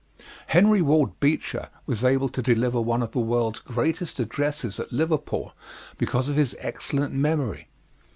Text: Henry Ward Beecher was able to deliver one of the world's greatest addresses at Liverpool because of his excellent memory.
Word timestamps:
Henry 0.47 0.81
Ward 0.81 1.19
Beecher 1.19 1.69
was 1.85 2.03
able 2.03 2.27
to 2.29 2.41
deliver 2.41 2.81
one 2.81 3.03
of 3.03 3.11
the 3.11 3.19
world's 3.19 3.59
greatest 3.59 4.19
addresses 4.19 4.79
at 4.79 4.91
Liverpool 4.91 5.53
because 5.99 6.27
of 6.27 6.35
his 6.37 6.55
excellent 6.57 7.13
memory. 7.13 7.67